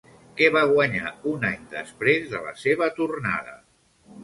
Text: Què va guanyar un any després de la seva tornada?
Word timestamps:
Què 0.37 0.45
va 0.53 0.61
guanyar 0.71 1.11
un 1.33 1.45
any 1.51 1.61
després 1.75 2.27
de 2.33 2.41
la 2.49 2.57
seva 2.65 2.91
tornada? 2.99 3.57